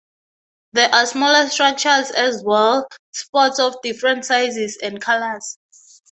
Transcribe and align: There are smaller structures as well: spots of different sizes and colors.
There 0.73 0.89
are 0.89 1.05
smaller 1.05 1.47
structures 1.47 2.09
as 2.09 2.41
well: 2.43 2.87
spots 3.11 3.59
of 3.59 3.79
different 3.83 4.25
sizes 4.25 4.79
and 4.81 4.99
colors. 4.99 5.59